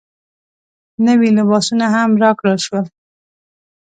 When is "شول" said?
2.65-2.85